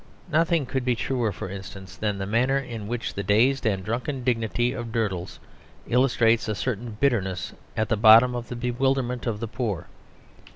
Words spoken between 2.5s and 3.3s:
in which the